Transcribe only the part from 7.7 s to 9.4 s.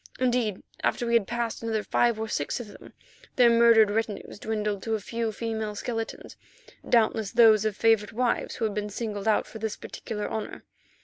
favourite wives who had been singled